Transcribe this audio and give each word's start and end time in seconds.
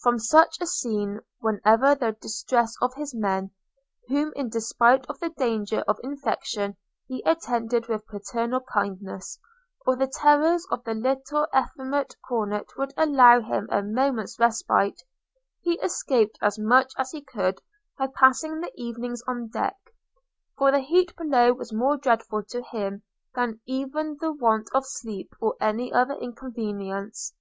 From 0.00 0.18
such 0.18 0.56
a 0.62 0.66
scene, 0.66 1.20
whenever 1.40 1.94
the 1.94 2.12
distresses 2.18 2.78
of 2.80 2.94
his 2.94 3.14
men 3.14 3.50
(whom 4.08 4.32
in 4.34 4.48
despite 4.48 5.04
of 5.04 5.20
the 5.20 5.28
danger 5.28 5.80
of 5.86 5.98
infection 6.02 6.78
he 7.08 7.22
attended 7.26 7.86
with 7.86 8.06
paternal 8.06 8.62
kindness) 8.62 9.38
or 9.84 9.96
the 9.96 10.06
terrors 10.06 10.66
of 10.70 10.82
the 10.84 10.94
little 10.94 11.46
effeminate 11.54 12.16
cornet 12.26 12.68
would 12.78 12.94
allow 12.96 13.42
him 13.42 13.68
a 13.70 13.82
moment's 13.82 14.38
respite, 14.38 15.02
he 15.60 15.74
escaped 15.80 16.38
as 16.40 16.58
much 16.58 16.94
as 16.96 17.10
he 17.10 17.20
could 17.20 17.60
by 17.98 18.06
passing 18.06 18.62
the 18.62 18.72
evenings 18.76 19.20
on 19.28 19.48
deck; 19.48 19.76
for 20.56 20.70
the 20.72 20.80
heat 20.80 21.14
below 21.18 21.52
was 21.52 21.70
more 21.70 21.98
dreadful 21.98 22.42
to 22.44 22.62
him 22.62 23.02
than 23.34 23.60
even 23.66 24.16
the 24.22 24.32
want 24.32 24.70
of 24.72 24.86
sleep 24.86 25.34
or 25.38 25.54
any 25.60 25.92
other 25.92 26.14
inconvenience. 26.14 27.34